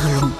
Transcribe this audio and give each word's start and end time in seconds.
Parlons 0.00 0.18
encore. 0.18 0.37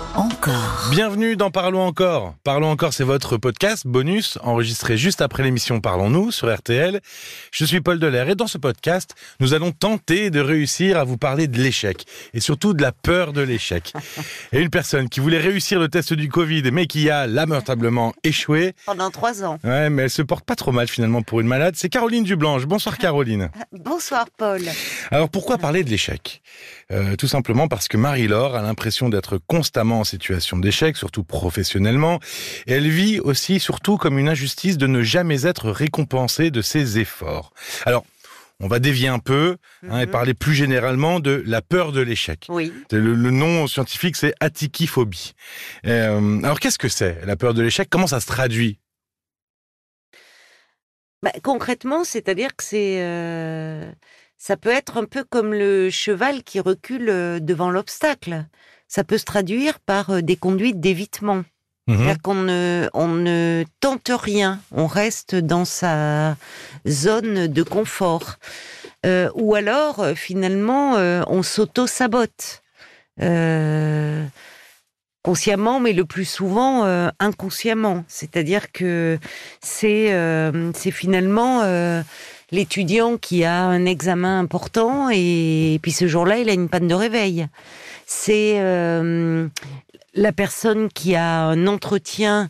Bienvenue 0.90 1.36
dans 1.36 1.50
Parlons 1.50 1.82
encore. 1.82 2.34
Parlons 2.44 2.70
encore, 2.70 2.94
c'est 2.94 3.04
votre 3.04 3.36
podcast 3.36 3.86
bonus 3.86 4.38
enregistré 4.42 4.96
juste 4.96 5.20
après 5.20 5.42
l'émission 5.42 5.80
Parlons-nous 5.80 6.30
sur 6.32 6.52
RTL. 6.52 7.00
Je 7.52 7.64
suis 7.66 7.80
Paul 7.82 7.98
Delair 7.98 8.30
et 8.30 8.34
dans 8.34 8.46
ce 8.46 8.56
podcast, 8.56 9.14
nous 9.38 9.52
allons 9.52 9.70
tenter 9.72 10.30
de 10.30 10.40
réussir 10.40 10.96
à 10.98 11.04
vous 11.04 11.18
parler 11.18 11.46
de 11.46 11.58
l'échec 11.60 12.06
et 12.32 12.40
surtout 12.40 12.72
de 12.72 12.80
la 12.80 12.92
peur 12.92 13.32
de 13.34 13.42
l'échec. 13.42 13.92
Et 14.52 14.60
une 14.60 14.70
personne 14.70 15.08
qui 15.10 15.20
voulait 15.20 15.38
réussir 15.38 15.78
le 15.78 15.88
test 15.88 16.14
du 16.14 16.28
Covid 16.30 16.62
mais 16.72 16.86
qui 16.86 17.10
a 17.10 17.26
lamentablement 17.26 18.14
échoué. 18.24 18.74
Pendant 18.86 19.10
trois 19.10 19.44
ans. 19.44 19.58
Ouais, 19.64 19.90
mais 19.90 20.04
elle 20.04 20.10
se 20.10 20.22
porte 20.22 20.44
pas 20.46 20.56
trop 20.56 20.72
mal 20.72 20.88
finalement 20.88 21.20
pour 21.22 21.40
une 21.40 21.46
malade. 21.48 21.74
C'est 21.76 21.90
Caroline 21.90 22.24
Dublanche. 22.24 22.64
Bonsoir 22.64 22.96
Caroline. 22.98 23.50
Bonsoir 23.72 24.26
Paul. 24.38 24.62
Alors 25.10 25.28
pourquoi 25.28 25.58
parler 25.58 25.84
de 25.84 25.90
l'échec? 25.90 26.40
Euh, 26.90 27.16
Tout 27.16 27.28
simplement 27.28 27.68
parce 27.68 27.88
que 27.88 27.98
Marie-Laure 27.98 28.54
a 28.56 28.62
l'impression 28.62 29.10
d'être 29.10 29.38
constamment 29.46 30.00
en 30.00 30.04
situation 30.04 30.56
d'échec, 30.56 30.77
surtout 30.96 31.24
professionnellement. 31.24 32.20
Et 32.66 32.72
elle 32.74 32.88
vit 32.88 33.20
aussi 33.20 33.60
surtout 33.60 33.96
comme 33.96 34.18
une 34.18 34.28
injustice 34.28 34.78
de 34.78 34.86
ne 34.86 35.02
jamais 35.02 35.46
être 35.46 35.70
récompensée 35.70 36.50
de 36.50 36.62
ses 36.62 36.98
efforts. 36.98 37.52
Alors, 37.84 38.04
on 38.60 38.66
va 38.66 38.80
dévier 38.80 39.06
un 39.08 39.20
peu 39.20 39.56
hein, 39.88 40.00
et 40.00 40.06
Mhm. 40.06 40.10
parler 40.10 40.34
plus 40.34 40.54
généralement 40.54 41.20
de 41.20 41.42
la 41.46 41.62
peur 41.62 41.92
de 41.92 42.00
l'échec. 42.00 42.46
Oui. 42.48 42.72
Le, 42.90 43.14
le 43.14 43.30
nom 43.30 43.66
scientifique, 43.68 44.16
c'est 44.16 44.34
atikiphobie. 44.40 45.34
Euh, 45.86 46.42
alors, 46.42 46.58
qu'est-ce 46.58 46.78
que 46.78 46.88
c'est 46.88 47.24
la 47.24 47.36
peur 47.36 47.54
de 47.54 47.62
l'échec? 47.62 47.88
Comment 47.88 48.08
ça 48.08 48.18
se 48.20 48.26
traduit? 48.26 48.78
Bah, 51.22 51.32
concrètement, 51.42 52.04
c'est-à-dire 52.04 52.54
que 52.56 52.62
c'est, 52.62 53.02
euh, 53.02 53.90
ça 54.38 54.56
peut 54.56 54.70
être 54.70 54.96
un 54.96 55.04
peu 55.04 55.24
comme 55.24 55.52
le 55.52 55.90
cheval 55.90 56.44
qui 56.44 56.60
recule 56.60 57.08
euh, 57.10 57.40
devant 57.40 57.70
l'obstacle. 57.70 58.46
Ça 58.88 59.04
peut 59.04 59.18
se 59.18 59.24
traduire 59.24 59.78
par 59.78 60.10
euh, 60.10 60.22
des 60.22 60.36
conduites 60.36 60.80
d'évitement. 60.80 61.44
C'est-à-dire 61.88 62.20
qu'on 62.20 62.34
ne, 62.34 62.90
on 62.92 63.08
ne 63.08 63.64
tente 63.80 64.10
rien, 64.10 64.60
on 64.72 64.86
reste 64.86 65.34
dans 65.34 65.64
sa 65.64 66.36
zone 66.86 67.46
de 67.46 67.62
confort. 67.62 68.36
Euh, 69.06 69.30
ou 69.34 69.54
alors, 69.54 70.00
euh, 70.00 70.14
finalement, 70.14 70.96
euh, 70.96 71.22
on 71.28 71.42
s'auto-sabote. 71.42 72.62
Euh, 73.22 74.24
consciemment, 75.22 75.80
mais 75.80 75.92
le 75.92 76.04
plus 76.04 76.24
souvent 76.24 76.84
inconsciemment. 77.18 78.04
C'est-à-dire 78.08 78.72
que 78.72 79.18
c'est 79.60 80.14
c'est 80.74 80.90
finalement 80.90 81.62
l'étudiant 82.50 83.18
qui 83.18 83.44
a 83.44 83.64
un 83.64 83.84
examen 83.84 84.38
important 84.38 85.10
et, 85.10 85.78
puis 85.82 85.92
ce 85.92 86.06
jour-là, 86.06 86.38
il 86.38 86.48
a 86.48 86.54
une 86.54 86.70
panne 86.70 86.88
de 86.88 86.94
réveil. 86.94 87.46
C'est 88.10 88.54
euh, 88.58 89.48
la 90.14 90.32
personne 90.32 90.88
qui 90.88 91.14
a 91.14 91.42
un 91.42 91.66
entretien, 91.66 92.48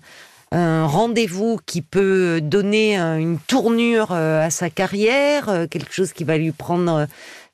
un 0.52 0.86
rendez-vous 0.86 1.58
qui 1.66 1.82
peut 1.82 2.40
donner 2.40 2.98
euh, 2.98 3.16
une 3.16 3.40
tournure 3.40 4.12
euh, 4.12 4.40
à 4.40 4.50
sa 4.50 4.70
carrière, 4.70 5.48
euh, 5.48 5.66
quelque 5.66 5.92
chose 5.92 6.12
qui 6.12 6.22
va 6.22 6.38
lui 6.38 6.52
prendre 6.52 7.08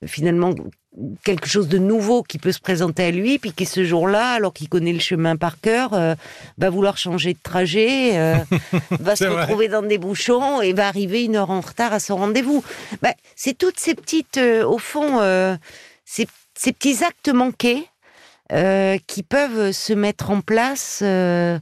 finalement 0.04 0.52
quelque 1.24 1.46
chose 1.46 1.68
de 1.68 1.78
nouveau 1.78 2.22
qui 2.22 2.38
peut 2.38 2.52
se 2.52 2.60
présenter 2.60 3.04
à 3.04 3.10
lui, 3.10 3.38
puis 3.38 3.52
qui 3.52 3.66
ce 3.66 3.84
jour-là, 3.84 4.32
alors 4.32 4.52
qu'il 4.52 4.68
connaît 4.68 4.92
le 4.92 5.00
chemin 5.00 5.36
par 5.36 5.60
cœur, 5.60 5.94
euh, 5.94 6.14
va 6.58 6.70
vouloir 6.70 6.96
changer 6.98 7.32
de 7.32 7.38
trajet, 7.42 8.16
euh, 8.18 8.36
va 8.90 9.16
se 9.16 9.24
vrai. 9.24 9.42
retrouver 9.42 9.68
dans 9.68 9.82
des 9.82 9.98
bouchons 9.98 10.60
et 10.60 10.72
va 10.72 10.86
arriver 10.86 11.24
une 11.24 11.36
heure 11.36 11.50
en 11.50 11.60
retard 11.60 11.92
à 11.92 12.00
son 12.00 12.16
rendez-vous. 12.16 12.62
Ben, 13.02 13.12
c'est 13.34 13.56
toutes 13.56 13.78
ces 13.78 13.94
petites, 13.94 14.38
euh, 14.38 14.64
au 14.64 14.78
fond, 14.78 15.20
ces, 16.04 16.26
ces 16.54 16.72
petits 16.72 17.02
actes 17.04 17.32
manqués 17.32 17.86
euh, 18.52 18.98
qui 19.06 19.22
peuvent 19.22 19.72
se 19.72 19.92
mettre 19.92 20.30
en 20.30 20.40
place 20.40 21.00
euh, 21.02 21.58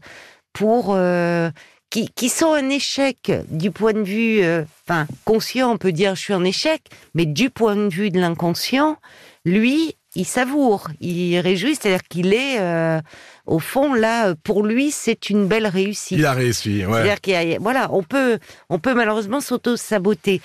pour 0.52 0.94
euh, 0.94 1.50
qui, 1.90 2.08
qui 2.14 2.28
sont 2.28 2.52
un 2.52 2.70
échec 2.70 3.30
du 3.50 3.70
point 3.70 3.92
de 3.92 4.02
vue, 4.02 4.42
enfin 4.86 5.06
conscient, 5.24 5.72
on 5.72 5.76
peut 5.76 5.92
dire 5.92 6.14
je 6.14 6.20
suis 6.20 6.34
en 6.34 6.44
échec, 6.44 6.82
mais 7.14 7.26
du 7.26 7.50
point 7.50 7.76
de 7.76 7.88
vue 7.88 8.10
de 8.10 8.18
l'inconscient, 8.18 8.96
lui, 9.44 9.96
il 10.14 10.26
savoure, 10.26 10.88
il 11.00 11.38
réjouit, 11.40 11.74
c'est-à-dire 11.74 12.02
qu'il 12.02 12.34
est, 12.34 12.60
euh, 12.60 13.00
au 13.46 13.58
fond 13.58 13.94
là, 13.94 14.34
pour 14.34 14.62
lui, 14.62 14.90
c'est 14.90 15.30
une 15.30 15.46
belle 15.46 15.66
réussite. 15.66 16.18
Il 16.18 16.26
a 16.26 16.32
réussi. 16.32 16.84
Ouais. 16.84 16.92
C'est-à-dire 16.92 17.20
qu'il 17.20 17.58
voilà, 17.60 17.88
on 17.92 18.02
peut, 18.02 18.38
on 18.68 18.78
peut 18.78 18.94
malheureusement 18.94 19.40
s'auto-saboter. 19.40 20.40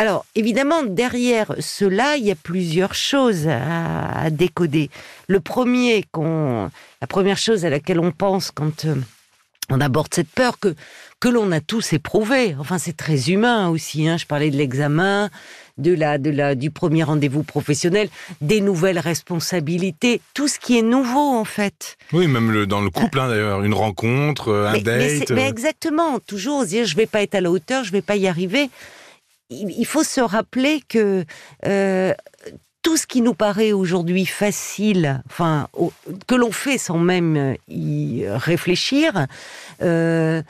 Alors, 0.00 0.24
évidemment, 0.36 0.84
derrière 0.84 1.54
cela, 1.58 2.16
il 2.16 2.24
y 2.24 2.30
a 2.30 2.36
plusieurs 2.36 2.94
choses 2.94 3.48
à, 3.48 4.12
à 4.12 4.30
décoder. 4.30 4.90
Le 5.26 5.40
premier, 5.40 6.04
la 6.14 7.06
première 7.08 7.36
chose 7.36 7.64
à 7.64 7.68
laquelle 7.70 7.98
on 7.98 8.12
pense 8.12 8.52
quand 8.52 8.84
euh, 8.84 8.94
on 9.70 9.80
aborde 9.80 10.14
cette 10.14 10.28
peur 10.30 10.58
que 10.60 10.74
que 11.20 11.28
l'on 11.28 11.50
a 11.50 11.60
tous 11.60 11.92
éprouvé. 11.94 12.54
Enfin, 12.60 12.78
c'est 12.78 12.96
très 12.96 13.28
humain 13.30 13.70
aussi. 13.70 14.06
Hein. 14.06 14.18
Je 14.18 14.24
parlais 14.24 14.52
de 14.52 14.56
l'examen, 14.56 15.30
de 15.78 15.92
la, 15.92 16.16
de 16.16 16.30
la, 16.30 16.54
du 16.54 16.70
premier 16.70 17.02
rendez-vous 17.02 17.42
professionnel, 17.42 18.08
des 18.40 18.60
nouvelles 18.60 19.00
responsabilités, 19.00 20.20
tout 20.32 20.46
ce 20.46 20.60
qui 20.60 20.78
est 20.78 20.82
nouveau 20.82 21.34
en 21.36 21.44
fait. 21.44 21.96
Oui, 22.12 22.28
même 22.28 22.52
le, 22.52 22.68
dans 22.68 22.80
le 22.80 22.90
couple, 22.90 23.18
hein, 23.18 23.28
d'ailleurs, 23.30 23.64
une 23.64 23.74
rencontre, 23.74 24.50
euh, 24.52 24.68
un 24.68 24.72
Mais, 24.74 24.80
date. 24.80 25.10
c'est- 25.26 25.30
mais 25.34 25.46
euh, 25.46 25.48
exactement, 25.48 26.20
toujours 26.20 26.64
dire 26.64 26.86
je 26.86 26.94
vais 26.94 27.06
pas 27.06 27.22
être 27.22 27.34
à 27.34 27.40
la 27.40 27.50
hauteur, 27.50 27.82
je 27.82 27.90
vais 27.90 28.00
pas 28.02 28.14
y 28.14 28.28
arriver. 28.28 28.70
Il, 29.50 29.86
faut 29.86 30.04
se 30.04 30.20
rappeler 30.20 30.82
que 30.86 31.24
euh, 31.64 32.14
tout 32.82 32.96
ce 32.96 33.06
qui 33.06 33.22
nous 33.22 33.34
paraît 33.34 33.72
aujourd'hui 33.72 34.26
facile, 34.26 35.22
enfin 35.26 35.68
que 36.26 36.34
l'on 36.34 36.52
fait 36.52 36.78
sans 36.78 36.98
même 36.98 37.56
y 37.68 38.24
réfléchir, 38.26 39.26
euh, 39.82 40.42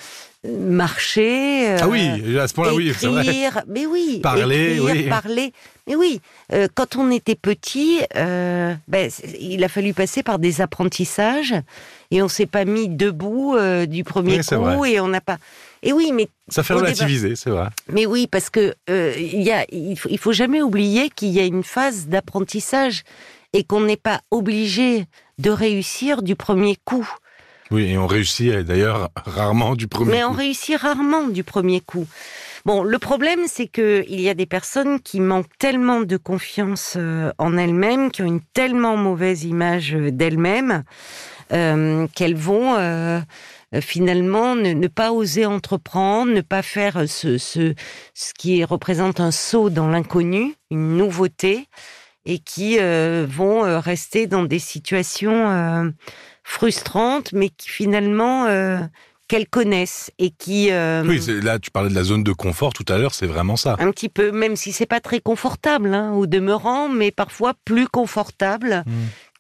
marcher. 0.49 1.77
Ah 1.81 1.89
oui, 1.89 2.09
euh, 2.25 2.43
à 2.43 2.49
ce 2.49 2.55
point-là, 2.55 2.75
oui, 2.75 2.93
c'est 2.99 3.07
vrai. 3.07 3.23
écrire, 3.25 3.63
mais 3.67 3.87
oui, 3.87 4.21
Parler, 4.23 4.75
écrire, 4.77 4.85
oui. 4.85 5.09
parler, 5.09 5.53
mais 5.87 5.95
oui. 5.97 6.21
euh, 6.53 6.69
quand 6.75 6.97
on 6.97 7.11
était 7.11 7.35
petit, 7.35 8.01
euh, 8.17 8.75
ben, 8.89 9.11
il 9.41 9.63
a 9.65 9.69
fallu 9.69 9.93
passer 9.95 10.23
par 10.23 10.39
des 10.39 10.61
apprentissages 10.61 11.55
et 12.11 12.23
on 12.23 12.29
s'est 12.29 12.47
pas 12.47 12.65
mis 12.65 12.89
debout 12.89 13.55
euh, 13.57 13.87
du 13.87 14.05
premier 14.05 14.39
Oui, 14.39 14.57
coup 14.77 14.85
et 14.85 15.01
on 15.01 15.09
n'a 15.09 15.21
pas. 15.21 15.39
Et 15.83 15.93
oui, 15.93 16.11
mais 16.13 16.29
Ça 16.49 16.63
fait 16.63 16.75
relativiser, 16.75 17.37
c'est 17.37 17.51
vrai. 17.51 17.69
mais 17.93 18.07
oui, 18.07 18.27
parce 18.27 18.51
que 18.51 18.75
il 18.89 19.43
y 19.43 19.51
a, 19.53 19.65
il 19.71 19.97
faut, 19.99 20.09
il 20.11 20.19
faut 20.19 20.33
jamais 20.33 20.63
oublier 20.63 21.11
qu'il 21.11 21.29
y 21.31 21.41
a 21.41 21.45
une 21.45 21.63
phase 21.63 22.07
d'apprentissage 22.09 23.03
et 23.53 23.65
qu'on 23.65 23.81
n'est 23.83 23.97
pas 23.97 24.21
obligé 24.31 25.05
de 25.39 25.51
réussir 25.51 26.23
du 26.23 26.35
premier 26.37 26.77
coup. 26.85 27.09
Oui, 27.71 27.85
et 27.91 27.99
on 27.99 28.07
réussit 28.07 28.49
euh, 28.53 28.63
d'ailleurs 28.63 29.11
rarement 29.17 29.75
du 29.75 29.89
premier 29.89 30.11
Mais 30.13 30.23
coup. 30.23 30.29
on 30.31 30.33
réussit 30.33 30.77
rarement 30.77 31.29
du 31.29 31.45
premier 31.45 31.81
coup. 31.81 32.07
Bon, 32.65 32.83
le 32.83 32.99
problème, 32.99 33.41
c'est 33.47 33.69
que 33.69 34.05
il 34.09 34.21
y 34.21 34.29
a 34.29 34.35
des 34.35 34.47
personnes 34.47 35.01
qui 35.01 35.21
manquent 35.21 35.57
tellement 35.59 36.01
de 36.01 36.17
confiance 36.17 36.95
euh, 36.97 37.31
en 37.39 37.57
elles-mêmes, 37.57 38.11
qui 38.11 38.23
ont 38.23 38.27
une 38.27 38.41
tellement 38.53 38.97
mauvaise 38.97 39.45
image 39.45 39.95
euh, 39.95 40.11
d'elles-mêmes, 40.11 40.83
euh, 41.53 42.07
qu'elles 42.15 42.37
vont 42.37 42.75
euh, 42.77 43.21
finalement 43.81 44.55
ne, 44.55 44.73
ne 44.73 44.87
pas 44.89 45.13
oser 45.13 45.47
entreprendre, 45.47 46.33
ne 46.33 46.41
pas 46.41 46.63
faire 46.63 47.05
ce, 47.09 47.39
ce, 47.39 47.75
ce 48.15 48.35
qui 48.35 48.65
représente 48.65 49.21
un 49.21 49.31
saut 49.31 49.71
dans 49.71 49.89
l'inconnu, 49.89 50.55
une 50.71 50.97
nouveauté, 50.97 51.69
et 52.29 52.39
qui 52.39 52.77
euh, 52.79 53.27
vont 53.29 53.65
euh, 53.65 53.81
rester 53.81 54.27
dans 54.29 54.45
des 54.45 54.59
situations 54.59 55.51
euh, 55.51 55.91
frustrantes, 56.45 57.33
mais 57.33 57.49
qui 57.49 57.71
finalement 57.71 58.45
euh, 58.47 58.79
qu'elles 59.29 59.49
connaissent 59.49 60.11
et 60.19 60.31
qui 60.31 60.71
Oui, 60.71 61.21
là, 61.43 61.59
tu 61.59 61.71
parlais 61.71 61.89
de 61.91 61.95
la 61.95 62.05
zone 62.05 62.23
de 62.23 62.33
confort 62.33 62.73
tout 62.75 62.85
à 62.89 62.99
l'heure, 62.99 63.15
c'est 63.15 63.27
vraiment 63.27 63.57
ça. 63.57 63.77
un 63.79 63.91
petit 63.91 64.09
peu, 64.09 64.31
même 64.31 64.57
si 64.57 64.73
c'est 64.73 64.87
pas 64.87 65.01
très 65.01 65.21
confortable 65.21 65.93
hein, 65.95 66.13
au 66.13 66.27
demeurant, 66.27 66.89
mais 66.89 67.11
parfois 67.11 67.55
plus 67.65 67.89
confortable 67.89 68.85
Mm. 68.87 68.93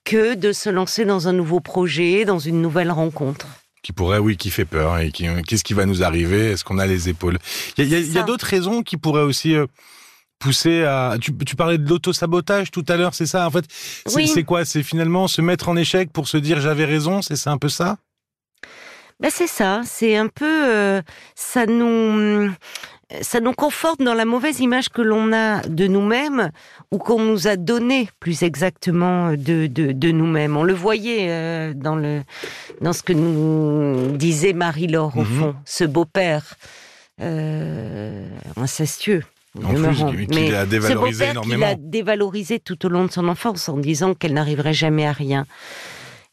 que 0.05 0.34
de 0.34 0.53
se 0.53 0.70
lancer 0.70 1.05
dans 1.05 1.29
un 1.29 1.32
nouveau 1.32 1.61
projet, 1.61 2.25
dans 2.25 2.38
une 2.38 2.62
nouvelle 2.62 2.91
rencontre. 2.91 3.46
Qui 3.82 3.93
pourrait, 3.93 4.19
oui, 4.19 4.37
qui 4.37 4.50
fait 4.50 4.64
peur. 4.64 4.99
Et 4.99 5.12
qui, 5.12 5.26
qu'est-ce 5.46 5.64
qui 5.64 5.75
va 5.75 5.84
nous 5.87 6.02
arriver? 6.02 6.50
Est-ce 6.50 6.64
qu'on 6.64 6.79
a 6.79 6.87
les 6.87 7.08
épaules? 7.08 7.38
Il 7.76 7.88
y 7.88 8.19
a, 8.19 8.23
d'autres 8.23 8.46
raisons 8.46 8.82
qui 8.82 8.96
pourraient 8.96 9.23
aussi 9.23 9.55
pousser 10.38 10.85
à. 10.85 11.17
Tu, 11.20 11.37
tu 11.37 11.56
parlais 11.56 11.79
de 11.79 11.88
l'autosabotage 11.88 12.70
tout 12.70 12.85
à 12.88 12.96
l'heure, 12.96 13.14
c'est 13.14 13.26
ça 13.26 13.46
En 13.46 13.50
fait, 13.50 13.64
c'est, 14.06 14.14
Oui. 14.17 14.44
quoi? 14.44 14.64
C'est 14.64 14.82
finalement 14.82 15.29
se 15.29 15.40
mettre 15.43 15.69
en 15.69 15.76
échec 15.76 16.11
pour 16.12 16.29
se 16.29 16.37
dire 16.37 16.61
j'avais 16.61 16.85
raison. 16.85 17.23
C'est 17.23 17.49
un 17.49 17.58
peu 17.58 17.69
ça? 17.69 17.96
Ben 19.20 19.31
c'est 19.32 19.49
ça, 19.49 19.81
c'est 19.85 20.17
un 20.17 20.29
peu 20.29 20.44
euh, 20.69 21.02
ça 21.35 21.67
nous 21.67 22.52
ça 23.23 23.40
nous 23.40 23.52
conforte 23.55 24.00
dans 24.00 24.14
la 24.14 24.25
mauvaise 24.26 24.61
image 24.61 24.90
que 24.90 25.00
l'on 25.02 25.32
a 25.32 25.62
de 25.62 25.87
nous-mêmes 25.88 26.50
ou 26.93 26.99
qu'on 26.99 27.23
nous 27.23 27.49
a 27.49 27.56
donné 27.56 28.08
plus 28.20 28.43
exactement 28.44 29.31
de, 29.32 29.67
de, 29.67 29.91
de 29.93 30.11
nous-mêmes. 30.12 30.56
On 30.56 30.62
le 30.62 30.75
voyait 30.75 31.26
euh, 31.31 31.73
dans 31.75 31.96
le 31.96 32.23
dans 32.81 32.93
ce 32.93 33.02
que 33.02 33.12
nous 33.14 34.17
disait 34.17 34.52
Marie-Laure 34.52 35.17
au 35.17 35.23
Mhm. 35.23 35.38
fond, 35.41 35.56
ce 35.64 35.82
beau-père 35.84 36.55
euh, 37.20 38.29
incestueux. 38.56 39.25
En 39.64 39.69
plus, 39.69 39.76
demeurant. 39.76 40.10
qui- 40.12 40.26
qui 40.26 40.34
Mais 40.34 40.50
l'a 40.50 40.66
dévalorisé 40.66 41.25
ce 41.26 41.31
énormément. 41.31 41.66
Qu'il 41.66 41.72
a 41.72 41.75
dévalorisé 41.76 42.58
tout 42.60 42.84
au 42.87 42.88
long 42.88 43.05
de 43.06 43.10
son 43.10 43.28
enfance 43.28 43.69
en 43.69 43.76
disant 43.78 44.14
qu'elle 44.14 44.34
n'arriverait 44.34 44.75
jamais 44.75 45.06
à 45.06 45.12
rien. 45.12 45.46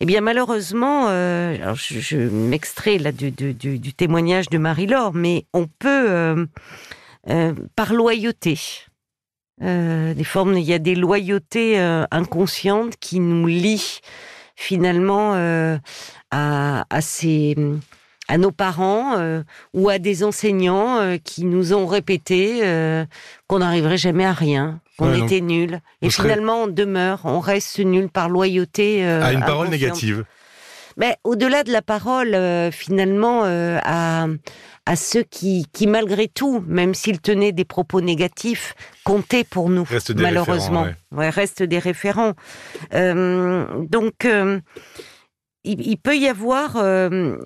Eh 0.02 0.06
bien, 0.06 0.20
malheureusement, 0.22 1.06
euh, 1.08 1.56
alors 1.56 1.76
je, 1.76 2.00
je 2.00 2.18
m'extrais 2.18 2.98
là 2.98 3.12
du, 3.14 3.32
du, 3.32 3.54
du, 3.54 3.80
du 3.80 3.94
témoignage 3.94 4.50
de 4.50 4.58
Marie-Laure, 4.58 5.14
mais 5.14 5.46
on 5.54 5.68
peut, 5.68 6.10
euh, 6.10 6.46
euh, 7.30 7.54
par 7.78 7.94
loyauté, 7.94 8.60
des 9.62 10.24
formes, 10.26 10.58
il 10.58 10.66
y 10.66 10.74
a 10.74 10.80
des 10.80 10.96
loyautés 10.96 11.80
inconscientes 12.12 12.98
qui 13.00 13.22
nous 13.22 13.48
lient 13.48 14.00
finalement 14.58 15.34
à, 16.32 16.86
à 16.90 17.02
ces 17.02 17.56
à 18.28 18.38
nos 18.38 18.52
parents 18.52 19.18
euh, 19.18 19.44
ou 19.74 19.90
à 19.90 20.00
des 20.00 20.24
enseignants 20.24 20.98
euh, 21.00 21.18
qui 21.24 21.46
nous 21.46 21.74
ont 21.74 21.86
répété 21.86 22.62
euh, 22.64 23.06
qu'on 23.48 23.60
n'arriverait 23.60 23.98
jamais 23.98 24.26
à 24.26 24.34
rien, 24.34 24.80
qu'on 24.98 25.12
Ouais, 25.12 25.20
était 25.20 25.42
nul. 25.42 25.80
Et 26.02 26.10
serez- 26.10 26.30
finalement, 26.30 26.64
on 26.64 26.68
demeure, 26.68 27.22
on 27.26 27.40
reste 27.40 27.80
nul 27.80 28.10
par 28.10 28.30
loyauté. 28.30 29.06
à 29.06 29.32
une 29.34 29.42
parole 29.46 29.68
négative. 29.70 30.26
Mais 30.98 31.18
au-delà 31.26 31.64
de 31.64 31.72
la 31.74 31.82
parole, 31.82 32.38
finalement, 32.72 33.44
à, 33.44 34.28
à 34.86 34.96
ceux 34.96 35.24
qui, 35.24 35.66
qui, 35.74 35.88
malgré 35.88 36.30
tout, 36.30 36.64
même 36.68 36.94
s'ils 36.94 37.20
tenaient 37.20 37.52
des 37.52 37.66
propos 37.66 38.00
négatifs, 38.00 38.76
comptaient 39.04 39.44
pour 39.44 39.70
nous, 39.70 39.86
malheureusement. 40.16 40.84
référents, 40.84 41.00
Ouais, 41.12 41.30
restent 41.30 41.64
des 41.64 41.80
référents. 41.80 42.32
Donc, 42.94 44.26
il, 45.66 45.98
peut 45.98 46.16
y 46.18 46.28
avoir, 46.28 46.78
euh, 46.78 47.38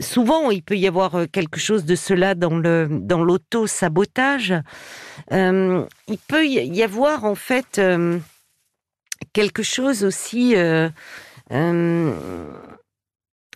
souvent, 0.00 0.50
il 0.50 0.62
peut 0.62 0.76
y 0.76 0.86
avoir 0.86 1.14
euh, 1.14 1.26
quelque 1.26 1.58
chose 1.58 1.84
de 1.84 1.94
cela 1.94 2.34
dans 2.34 2.56
le 2.56 2.88
dans 2.90 3.22
l'auto-sabotage. 3.22 4.54
Euh, 5.32 5.84
il 6.08 6.18
peut 6.18 6.46
y 6.46 6.82
avoir 6.82 7.24
en 7.24 7.34
fait 7.34 7.80
quelque 9.32 9.62
chose 9.62 10.04
aussi. 10.04 10.54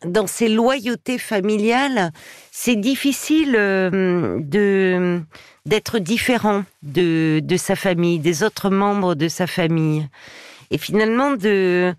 dans 0.04 0.26
ces 0.26 0.48
loyautés 0.48 1.18
familiales, 1.18 2.12
c'est 2.52 2.76
difficile 2.76 3.52
de 3.52 5.20
d'être 5.64 5.98
différent 5.98 6.64
de, 6.82 7.40
de 7.42 7.56
sa 7.56 7.74
famille, 7.74 8.20
des 8.20 8.44
autres 8.44 8.70
membres 8.70 9.16
de 9.16 9.26
sa 9.26 9.48
famille, 9.48 10.06
et 10.70 10.78
finalement 10.78 11.32
de 11.32 11.94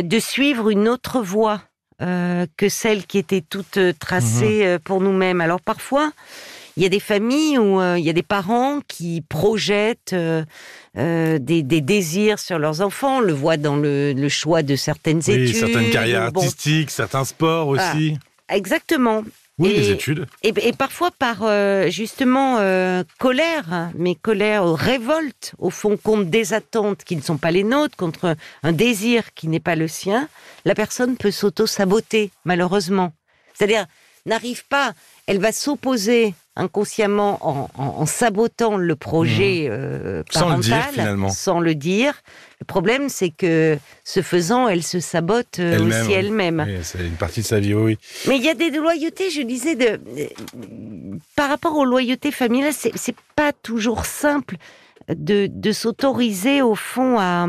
de 0.00 0.18
suivre 0.18 0.70
une 0.70 0.88
autre 0.88 1.20
voie 1.20 1.60
euh, 2.00 2.46
que 2.56 2.68
celle 2.70 3.04
qui 3.06 3.18
était 3.18 3.42
toute 3.42 3.76
euh, 3.76 3.92
tracée 3.98 4.64
euh, 4.64 4.78
pour 4.82 5.00
nous-mêmes. 5.02 5.40
Alors 5.42 5.60
parfois, 5.60 6.10
il 6.78 6.82
y 6.82 6.86
a 6.86 6.88
des 6.88 7.00
familles 7.00 7.58
où 7.58 7.80
euh, 7.80 7.98
il 7.98 8.04
y 8.04 8.08
a 8.08 8.14
des 8.14 8.22
parents 8.22 8.80
qui 8.88 9.20
projettent 9.28 10.14
euh, 10.14 10.42
euh, 10.96 11.38
des, 11.38 11.62
des 11.62 11.82
désirs 11.82 12.38
sur 12.38 12.58
leurs 12.58 12.80
enfants. 12.80 13.18
On 13.18 13.20
le 13.20 13.34
voit 13.34 13.58
dans 13.58 13.76
le, 13.76 14.14
le 14.14 14.28
choix 14.30 14.62
de 14.62 14.74
certaines 14.74 15.20
Oui, 15.28 15.34
études. 15.34 15.56
certaines 15.56 15.90
carrières 15.90 16.32
Bon, 16.32 16.40
artistiques, 16.40 16.90
certains 16.90 17.24
sports 17.24 17.68
aussi. 17.68 18.18
exactement. 18.48 19.22
Oui, 19.58 19.70
Et- 19.70 19.76
les 19.76 19.90
études. 19.90 20.26
Et, 20.42 20.52
et 20.56 20.72
parfois 20.72 21.10
par 21.10 21.42
euh, 21.42 21.88
justement 21.90 22.58
euh, 22.58 23.04
colère, 23.18 23.90
mais 23.94 24.14
colère, 24.14 24.64
révolte 24.72 25.54
au 25.58 25.70
fond 25.70 25.96
contre 25.96 26.24
des 26.30 26.54
attentes 26.54 27.04
qui 27.04 27.16
ne 27.16 27.20
sont 27.22 27.36
pas 27.36 27.50
les 27.50 27.62
nôtres, 27.64 27.96
contre 27.96 28.36
un 28.62 28.72
désir 28.72 29.34
qui 29.34 29.48
n'est 29.48 29.60
pas 29.60 29.76
le 29.76 29.88
sien, 29.88 30.28
la 30.64 30.74
personne 30.74 31.16
peut 31.16 31.30
s'auto-saboter, 31.30 32.30
malheureusement. 32.44 33.12
C'est-à-dire, 33.54 33.86
n'arrive 34.24 34.64
pas, 34.68 34.94
elle 35.26 35.38
va 35.38 35.52
s'opposer 35.52 36.34
inconsciemment 36.56 37.38
en, 37.40 37.68
en- 37.78 37.86
en 38.00 38.06
sabotant 38.06 38.76
le 38.76 38.96
projet 38.96 39.66
euh, 39.70 40.20
Mmh. 40.20 40.24
Sans 40.32 40.40
le 40.40 40.46
parental, 40.50 40.62
dire, 40.62 40.90
finalement. 40.90 41.28
sans 41.30 41.60
le 41.60 41.74
dire. 41.74 42.14
Le 42.60 42.64
problème, 42.66 43.08
c'est 43.08 43.30
que 43.30 43.78
ce 44.04 44.20
faisant, 44.22 44.68
elle 44.68 44.82
se 44.82 45.00
sabote 45.00 45.58
euh, 45.58 45.80
aussi 45.86 46.12
elle-même. 46.12 46.64
Oui, 46.66 46.76
c'est 46.82 46.98
une 47.06 47.16
partie 47.16 47.40
de 47.40 47.46
sa 47.46 47.58
vie, 47.60 47.74
oui. 47.74 47.98
Mais 48.28 48.36
il 48.36 48.42
y 48.44 48.48
a 48.48 48.54
des 48.54 48.70
loyautés, 48.70 49.30
je 49.30 49.42
disais, 49.42 49.74
de, 49.74 49.96
de- 49.96 51.18
par 51.36 51.48
rapport 51.48 51.76
aux 51.76 51.84
loyautés 51.84 52.30
familiales, 52.32 52.72
c'est 52.74 52.92
c'est 52.96 53.16
pas 53.34 53.52
toujours 53.52 54.04
simple 54.04 54.56
de, 55.08 55.48
de 55.50 55.72
s'autoriser 55.72 56.62
au 56.62 56.74
fond 56.74 57.18
à. 57.18 57.48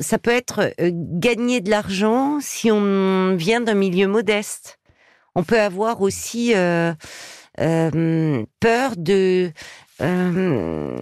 ça 0.00 0.18
peut 0.18 0.30
être 0.32 0.72
euh, 0.80 0.90
gagner 0.92 1.60
de 1.60 1.70
l'argent 1.70 2.38
si 2.40 2.70
on 2.70 3.34
vient 3.36 3.60
d'un 3.60 3.74
milieu 3.74 4.06
modeste. 4.08 4.78
On 5.34 5.42
peut 5.44 5.60
avoir 5.60 6.00
aussi 6.02 6.52
euh, 6.54 6.92
euh, 7.60 8.44
peur 8.60 8.92
de. 8.96 9.50
euh, 10.02 10.96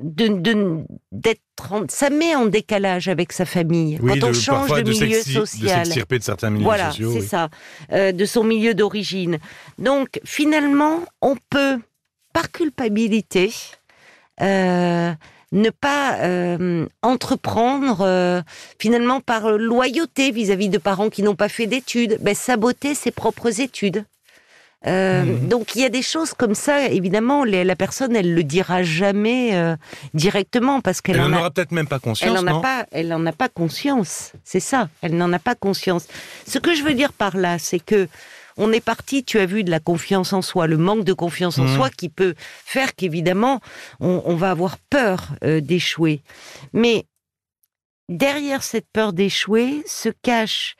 de 0.00 0.28
de- 0.28 0.84
d'être 1.12 1.40
ça 1.88 2.10
met 2.10 2.34
en 2.36 2.46
décalage 2.46 3.08
avec 3.08 3.32
sa 3.32 3.44
famille 3.46 3.98
Oui, 4.02 4.18
quand 4.20 4.26
on 4.26 4.30
de- 4.30 4.34
change 4.34 4.68
de 4.82 4.90
milieu 4.90 5.18
De 5.18 5.22
social 5.24 5.84
s'extirper 5.86 6.18
de 6.18 6.24
certains 6.24 6.50
milieux 6.50 6.64
voilà, 6.64 6.90
c'est 6.92 7.04
oui. 7.04 7.22
ça, 7.22 7.48
euh, 7.92 8.12
de 8.12 8.24
son 8.26 8.44
milieu 8.44 8.74
d'origine. 8.74 9.38
Donc, 9.78 10.20
finalement, 10.24 11.00
on 11.22 11.36
peut, 11.50 11.78
par 12.34 12.50
culpabilité, 12.52 13.52
euh, 14.42 15.12
ne 15.52 15.70
pas 15.70 16.18
euh, 16.20 16.86
entreprendre, 17.02 18.02
euh, 18.02 18.42
finalement, 18.78 19.20
par 19.20 19.50
loyauté 19.56 20.30
vis-à-vis 20.30 20.68
de 20.68 20.78
parents 20.78 21.08
qui 21.08 21.22
n'ont 21.22 21.36
pas 21.36 21.48
fait 21.48 21.66
d'études, 21.66 22.18
ben, 22.20 22.34
saboter 22.34 22.94
ses 22.94 23.10
propres 23.12 23.60
études. 23.60 24.04
Euh, 24.88 25.24
Mhm. 25.24 25.48
Donc 25.48 25.74
il 25.74 25.82
y 25.82 25.84
a 25.84 25.88
des 25.88 26.02
choses 26.02 26.32
comme 26.34 26.54
ça, 26.54 26.86
évidemment, 26.88 27.42
les- 27.44 27.64
la 27.64 27.74
personne, 27.76 28.14
elle 28.14 28.34
le 28.34 28.44
dira 28.44 28.82
jamais 28.82 29.54
euh, 29.56 29.76
directement 30.14 30.80
parce 30.80 31.00
qu'elle 31.00 31.16
Elle 31.16 31.22
en 31.22 31.28
n'en 31.30 31.36
a 31.38 31.40
aura 31.40 31.50
peut-être 31.50 31.72
même 31.72 31.88
pas 31.88 31.98
conscience, 31.98 32.28
elle 32.38 32.44
n'en 32.44 32.58
a 32.58 32.60
pas, 32.62 32.86
elle 32.92 33.10
a 33.12 33.32
pas 33.32 33.48
conscience. 33.48 34.32
C'est 34.44 34.60
ça. 34.60 34.88
Elle 35.02 35.16
n'en 35.16 35.32
a 35.32 35.38
pas 35.40 35.54
conscience. 35.54 36.06
Ce 36.46 36.58
que 36.58 36.74
je 36.74 36.82
veux 36.84 36.94
dire 36.94 37.12
par 37.12 37.36
là, 37.36 37.58
c'est 37.58 37.80
que 37.80 38.08
on 38.58 38.72
est 38.72 38.80
parti. 38.80 39.22
Tu 39.24 39.38
as 39.38 39.44
vu 39.46 39.64
de 39.64 39.70
la 39.70 39.80
confiance 39.80 40.32
en 40.32 40.40
soi, 40.40 40.66
le 40.66 40.78
manque 40.78 41.04
de 41.04 41.12
confiance 41.12 41.58
en 41.58 41.64
Mhm. 41.64 41.74
soi 41.76 41.90
qui 41.90 42.08
peut 42.08 42.34
faire 42.64 42.94
qu'évidemment 42.94 43.60
on, 44.00 44.22
on 44.24 44.34
va 44.36 44.50
avoir 44.50 44.78
peur 44.78 45.30
euh, 45.44 45.60
d'échouer. 45.60 46.22
Mais 46.72 47.04
derrière 48.08 48.62
cette 48.62 48.86
peur 48.92 49.12
d'échouer 49.12 49.82
se 49.86 50.08
cache 50.22 50.76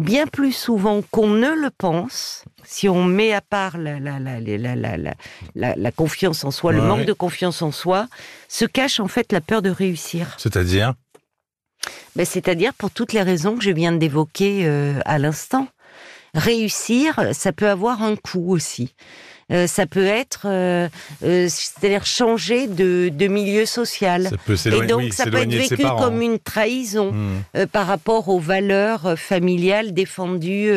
bien 0.00 0.26
plus 0.26 0.52
souvent 0.52 1.02
qu'on 1.10 1.28
ne 1.28 1.50
le 1.50 1.70
pense, 1.70 2.44
si 2.64 2.88
on 2.88 3.04
met 3.04 3.32
à 3.32 3.40
part 3.40 3.76
la, 3.78 5.90
confiance 5.92 6.44
en 6.44 6.50
soi, 6.50 6.72
le 6.72 6.80
Ouais. 6.80 6.86
manque 6.86 7.04
de 7.04 7.12
confiance 7.12 7.62
en 7.62 7.72
soi, 7.72 8.08
se 8.48 8.64
cache 8.64 9.00
en 9.00 9.08
fait 9.08 9.32
la 9.32 9.40
peur 9.40 9.62
de 9.62 9.70
réussir. 9.70 10.34
C'est-à-dire? 10.38 10.94
Ben, 12.16 12.26
C'est-à-dire 12.26 12.74
pour 12.74 12.90
toutes 12.90 13.12
les 13.12 13.22
raisons 13.22 13.56
que 13.56 13.64
je 13.64 13.70
viens 13.70 13.92
d'évoquer 13.92 14.66
euh, 14.66 15.00
à 15.04 15.18
l'instant. 15.18 15.68
Réussir, 16.34 17.20
ça 17.32 17.52
peut 17.52 17.68
avoir 17.68 18.02
un 18.02 18.16
coût 18.16 18.52
aussi. 18.52 18.94
Euh, 19.50 19.66
ça 19.66 19.86
peut 19.86 20.06
être, 20.06 20.42
euh, 20.46 20.88
euh, 21.24 21.48
c'est-à-dire 21.48 22.06
changer 22.06 22.66
de, 22.66 23.10
de 23.12 23.26
milieu 23.26 23.66
social. 23.66 24.28
Ça 24.28 24.36
peut 24.44 24.56
Et 24.66 24.86
donc, 24.86 25.00
oui, 25.00 25.12
ça 25.12 25.24
peut 25.24 25.38
être 25.38 25.50
vécu 25.50 25.82
comme 25.98 26.22
une 26.22 26.38
trahison 26.38 27.10
Hmm. 27.10 27.42
euh, 27.56 27.66
par 27.66 27.86
rapport 27.86 28.28
aux 28.28 28.38
valeurs 28.38 29.06
euh, 29.06 29.16
familiales 29.16 29.92
défendues 29.92 30.70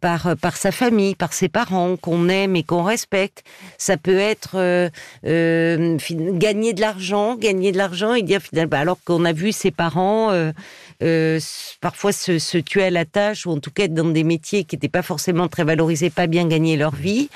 par 0.00 0.36
par 0.40 0.56
sa 0.56 0.72
famille, 0.72 1.14
par 1.14 1.32
ses 1.32 1.48
parents 1.48 1.96
qu'on 1.96 2.28
aime 2.28 2.56
et 2.56 2.64
qu'on 2.64 2.82
respecte. 2.82 3.44
Ça 3.76 3.96
peut 3.96 4.18
être 4.18 4.90
gagner 5.24 6.72
de 6.72 6.80
l'argent, 6.80 7.36
gagner 7.36 7.70
de 7.72 7.78
l'argent 7.78 8.14
et 8.14 8.22
dire 8.22 8.40
finalement 8.40 8.70
bah, 8.70 8.80
alors 8.80 8.98
qu'on 9.04 9.24
a 9.24 9.32
vu 9.32 9.52
ses 9.52 9.70
parents 9.70 10.32
euh, 11.00 11.38
parfois 11.80 12.10
se, 12.10 12.40
se 12.40 12.58
tuer 12.58 12.84
à 12.84 12.90
la 12.90 13.04
tâche 13.04 13.46
ou 13.46 13.52
en 13.52 13.60
tout 13.60 13.70
cas 13.70 13.84
être 13.84 13.94
dans 13.94 14.08
des 14.08 14.24
métiers 14.24 14.64
qui 14.64 14.74
n'étaient 14.74 14.88
pas 14.88 15.02
forcément 15.02 15.46
très 15.46 15.62
valorisés, 15.62 16.10
pas 16.10 16.26
bien 16.26 16.48
gagner 16.48 16.76
leur 16.76 16.94
vie, 16.94 17.28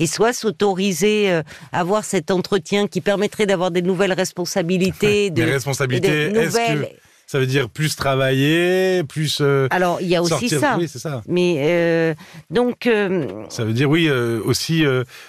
et 0.00 0.06
soit 0.06 0.32
s'autoriser 0.32 1.30
euh, 1.30 1.42
à 1.72 1.80
avoir 1.80 2.04
cet 2.04 2.30
entretien 2.32 2.88
qui 2.88 3.00
permettrait 3.00 3.46
d'avoir 3.46 3.70
des 3.70 3.82
nouvelles 3.82 4.12
responsabilités, 4.14 5.30
de, 5.30 5.42
Les 5.44 5.52
responsabilités, 5.52 6.30
de 6.30 6.38
est-ce 6.38 6.46
nouvelles. 6.58 6.88
que 6.88 6.96
ça 7.26 7.38
veut 7.38 7.46
dire 7.46 7.68
plus 7.68 7.94
travailler, 7.94 9.04
plus 9.04 9.38
euh, 9.40 9.68
Alors 9.70 10.00
il 10.00 10.08
y 10.08 10.16
a 10.16 10.20
aussi 10.22 10.30
sortir 10.48 10.58
ça. 10.60 10.76
Oui, 10.76 10.88
c'est 10.88 10.98
ça. 10.98 11.22
Mais 11.28 11.56
euh, 11.60 12.14
donc, 12.50 12.86
euh, 12.88 13.24
Ça 13.50 13.64
veut 13.64 13.72
dire 13.72 13.88
oui 13.88 14.10
aussi 14.10 14.82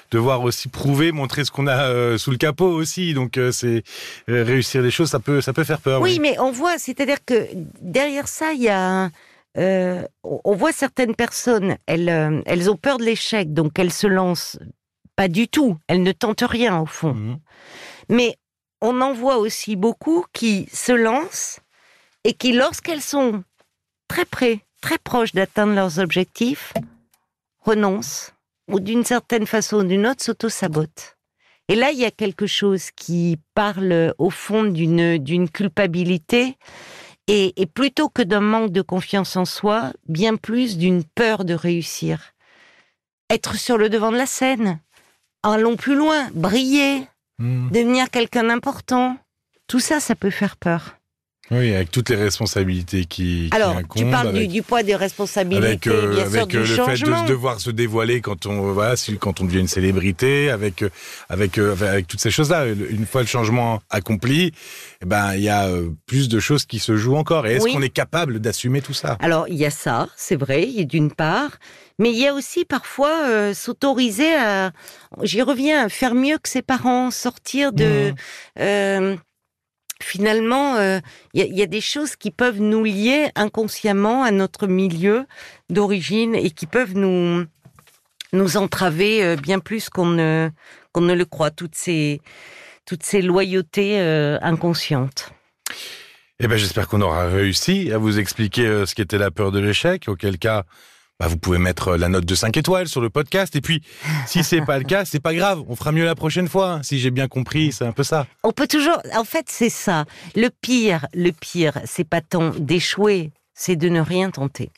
devoir 0.10 0.42
aussi 0.42 0.68
prouver, 0.68 1.12
montrer 1.12 1.46
ce 1.46 1.52
qu'on 1.52 1.68
a 1.68 2.18
sous 2.18 2.32
le 2.32 2.38
capot 2.38 2.70
aussi. 2.72 3.14
Donc 3.14 3.38
c'est 3.52 3.84
réussir 4.28 4.82
les 4.82 4.90
choses, 4.90 5.10
ça 5.10 5.20
peut 5.20 5.42
ça 5.42 5.54
peut 5.54 5.64
faire 5.64 5.80
peur. 5.80 6.02
oui, 6.02 6.18
mais 6.20 6.40
on 6.40 6.52
voit, 6.52 6.80
c'est-à-dire 6.80 7.24
que 7.24 7.48
derrière 7.82 8.28
ça, 8.28 8.54
il 8.54 8.64
y 8.64 8.70
a, 8.70 8.80
un- 8.82 9.12
euh, 9.58 10.04
on 10.24 10.56
voit 10.56 10.72
certaines 10.72 11.16
personnes, 11.16 11.78
elles, 11.86 12.10
euh, 12.10 12.42
elles 12.46 12.72
ont 12.72 12.78
peur 12.78 12.98
de 12.98 13.04
l'échec, 13.04 13.54
donc 13.54 13.78
elles 13.80 13.92
se 13.92 14.08
lancent 14.08 14.58
pas 15.16 15.28
du 15.28 15.48
tout, 15.48 15.78
elles 15.88 16.04
ne 16.04 16.14
tentent 16.14 16.46
rien 16.48 16.80
au 16.80 16.86
fond. 16.86 17.14
Mhm. 17.14 17.40
Mais 18.10 18.38
on 18.82 19.02
en 19.02 19.14
voit 19.14 19.38
aussi 19.38 19.76
beaucoup 19.76 20.26
qui 20.34 20.68
se 20.74 20.92
lancent 20.92 21.60
et 22.24 22.34
qui, 22.34 22.54
lorsqu'elles 22.54 23.02
sont 23.02 23.44
très 24.08 24.26
près, 24.26 24.62
très 24.82 24.98
proches 24.98 25.34
d'atteindre 25.34 25.74
leurs 25.74 26.00
objectifs, 26.00 26.74
renoncent 27.62 28.34
ou 28.70 28.80
d'une 28.80 29.04
certaine 29.04 29.46
façon 29.46 29.78
ou 29.78 29.84
d'une 29.84 30.08
autre 30.08 30.24
s'auto-sabotent. 30.24 31.18
Et 31.68 31.76
là, 31.76 31.92
il 31.92 32.00
y 32.00 32.06
a 32.06 32.12
quelque 32.12 32.48
chose 32.48 32.90
qui 32.92 33.38
parle 33.54 34.14
au 34.18 34.30
fond 34.30 34.64
d'une 34.64 35.18
d'une 35.18 35.50
culpabilité 35.50 36.58
Et, 37.32 37.54
et 37.62 37.66
plutôt 37.66 38.10
que 38.10 38.22
d'un 38.22 38.42
manque 38.42 38.72
de 38.72 38.82
confiance 38.82 39.38
en 39.38 39.46
soi, 39.46 39.94
bien 40.08 40.36
plus 40.36 40.78
d'une 40.78 41.04
peur 41.04 41.46
de 41.46 41.54
réussir. 41.54 42.34
Être 43.30 43.56
sur 43.56 43.78
le 43.78 43.90
devant 43.90 44.12
de 44.12 44.18
la 44.18 44.26
scène, 44.26 44.80
allons 45.42 45.78
plus 45.78 45.96
loin, 45.96 46.30
briller, 46.34 47.08
Hmm. 47.40 47.70
devenir 47.72 48.12
quelqu'un 48.12 48.44
d'important. 48.44 49.18
Tout 49.66 49.80
ça, 49.80 50.00
ça 50.00 50.14
peut 50.14 50.30
faire 50.30 50.58
peur. 50.58 50.98
Oui, 51.52 51.76
avec 51.76 51.92
toutes 51.92 52.10
les 52.10 52.16
responsabilités 52.16 53.06
qui, 53.06 53.50
qui 53.50 53.50
Alors, 53.52 53.78
incombent, 53.78 54.06
tu 54.06 54.10
parles 54.10 54.32
du, 54.32 54.38
avec, 54.38 54.50
du 54.50 54.62
poids 54.62 54.84
des 54.84 54.96
responsabilités, 54.96 55.66
avec, 55.68 55.88
euh, 55.88 56.16
bien 56.16 56.30
sûr, 56.30 56.40
avec, 56.40 56.48
du 56.48 56.58
euh, 56.58 56.60
le 56.62 56.66
fait 56.66 57.04
de 57.04 57.28
devoir 57.28 57.60
se 57.60 57.70
dévoiler 57.70 58.22
quand 58.22 58.46
on 58.46 58.72
voilà, 58.72 58.96
quand 59.20 59.42
on 59.42 59.46
devient 59.46 59.60
une 59.60 59.68
célébrité, 59.68 60.50
avec 60.50 60.82
euh, 60.82 60.90
avec 61.30 61.58
avec 61.58 62.08
toutes 62.08 62.22
ces 62.22 62.32
choses-là. 62.32 62.68
Une 62.68 63.06
fois 63.06 63.22
le 63.22 63.28
changement 63.28 63.82
accompli, 63.90 64.54
eh 65.02 65.06
ben 65.06 65.34
il 65.36 65.42
y 65.42 65.50
a 65.50 65.70
plus 66.06 66.30
de 66.30 66.40
choses 66.40 66.66
qui 66.66 66.80
se 66.80 66.96
jouent 66.96 67.18
encore. 67.18 67.46
Et 67.48 67.56
est-ce 67.56 67.66
Oui. 67.66 67.74
qu'on 67.74 67.82
est 67.82 67.90
capable 67.90 68.40
d'assumer 68.40 68.82
tout 68.82 68.94
ça? 68.94 69.18
Alors, 69.20 69.48
il 69.50 69.56
y 69.56 69.66
a 69.66 69.72
ça, 69.72 70.08
c'est 70.16 70.36
vrai, 70.38 70.66
d'une 70.86 71.12
part, 71.12 71.52
mais 72.00 72.12
il 72.12 72.18
y 72.18 72.28
a 72.28 72.34
aussi 72.34 72.66
parfois 72.66 73.26
euh, 73.28 73.54
s'autoriser 73.54 74.34
à, 74.36 74.72
j'y 75.24 75.42
reviens, 75.42 75.90
faire 75.90 76.16
mieux 76.16 76.38
que 76.38 76.50
ses 76.50 76.62
parents, 76.62 77.12
sortir 77.12 77.74
de... 77.74 78.14
Euh, 78.60 79.16
finalement, 80.04 80.76
euh, 80.76 81.00
il 81.34 81.46
y, 81.56 81.62
a- 81.62 81.66
des 81.68 81.82
choses 81.82 82.16
qui 82.16 82.32
peuvent 82.32 82.60
nous 82.60 82.84
lier 82.84 83.30
inconsciemment 83.36 84.24
à 84.24 84.32
notre 84.32 84.68
milieu 84.68 85.26
d'origine 85.70 86.36
et 86.36 86.50
qui 86.52 86.66
peuvent 86.66 86.96
nous 86.96 87.46
nous 88.34 88.58
entraver 88.58 89.24
euh, 89.24 89.36
bien 89.36 89.60
plus 89.60 89.90
qu'on 89.90 90.06
ne 90.08 90.50
qu'on 90.94 91.02
ne 91.02 91.14
le 91.14 91.26
croit. 91.26 91.52
Toutes 91.52 91.76
ces 91.76 92.22
toutes 92.86 93.04
ces 93.04 93.22
loyautés 93.22 94.00
euh, 94.00 94.38
inconscientes. 94.42 95.32
Eh 96.40 96.48
ben, 96.48 96.58
j'espère 96.58 96.88
qu'on 96.88 97.02
aura 97.02 97.28
réussi 97.28 97.92
à 97.94 97.98
vous 98.00 98.18
expliquer 98.18 98.86
ce 98.88 98.96
qu'était 98.96 99.20
la 99.20 99.30
peur 99.30 99.52
de 99.52 99.60
l'échec, 99.60 100.06
auquel 100.08 100.40
cas, 100.40 100.64
bah, 101.22 101.28
vous 101.28 101.38
pouvez 101.38 101.60
mettre 101.60 101.90
euh, 101.90 101.98
la 101.98 102.10
note 102.10 102.26
de 102.26 102.34
5 102.34 102.58
étoiles 102.58 102.88
sur 102.88 103.00
le 103.00 103.12
podcast. 103.12 103.56
Et 103.56 103.62
puis, 103.62 103.84
si 104.26 104.44
c'est 104.44 104.62
pas 104.62 104.80
le 104.80 104.84
cas, 104.86 105.06
c'est 105.06 105.20
pas 105.20 105.36
grave. 105.36 105.62
On 105.68 105.76
fera 105.76 105.92
mieux 105.92 106.04
la 106.04 106.16
prochaine 106.16 106.48
fois. 106.48 106.72
hein. 106.72 106.84
Si 106.84 106.98
j'ai 107.00 107.12
bien 107.12 107.28
compris, 107.28 107.72
c'est 107.72 107.86
un 107.86 107.92
peu 107.92 108.02
ça. 108.02 108.26
On 108.42 108.52
peut 108.52 108.66
toujours. 108.66 109.00
En 109.16 109.24
fait, 109.24 109.46
c'est 109.48 109.70
ça. 109.70 110.06
Le 110.36 110.50
pire, 110.50 111.06
le 111.14 111.30
pire, 111.30 111.78
c'est 111.86 112.06
pas 112.10 112.22
tant 112.22 112.50
d'échouer, 112.58 113.30
c'est 113.54 113.76
de 113.76 113.88
ne 113.88 114.02
rien 114.02 114.32
tenter. 114.32 114.72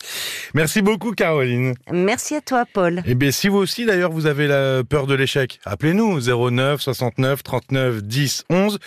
Merci 0.53 0.81
beaucoup, 0.81 1.13
Caroline. 1.13 1.75
Merci 1.89 2.35
à 2.35 2.41
toi, 2.41 2.65
Paul. 2.73 3.01
Eh 3.05 3.15
bien, 3.15 3.31
si 3.31 3.47
vous 3.47 3.59
aussi, 3.59 3.85
d'ailleurs, 3.85 4.11
vous 4.11 4.25
avez 4.25 4.45
la 4.47 4.83
peur 4.83 5.07
de 5.07 5.13
l'échec, 5.13 5.61
appelez-nous 5.63 6.19
09 6.51 6.81
69 6.81 7.41
39 7.41 8.03
10 8.03 8.43
11 8.49 8.79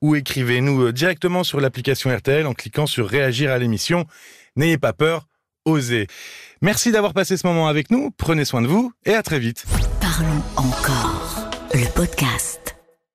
ou 0.00 0.16
écrivez-nous 0.16 0.84
euh, 0.86 0.92
directement 0.94 1.44
sur 1.44 1.60
l'application 1.60 2.08
RTL 2.08 2.46
en 2.46 2.54
cliquant 2.54 2.86
sur 2.86 3.06
réagir 3.06 3.50
à 3.50 3.58
l'émission. 3.58 4.06
N'ayez 4.56 4.78
pas 4.78 4.94
peur, 4.94 5.26
osez. 5.64 6.06
Merci 6.60 6.92
d'avoir 6.92 7.12
passé 7.14 7.36
ce 7.36 7.46
moment 7.46 7.68
avec 7.68 7.90
nous. 7.90 8.10
Prenez 8.16 8.44
soin 8.44 8.62
de 8.62 8.66
vous 8.66 8.92
et 9.04 9.14
à 9.14 9.22
très 9.22 9.38
vite. 9.38 9.64
Parlons 10.00 10.42
encore. 10.56 11.50
Le 11.74 11.86
podcast. 11.94 12.81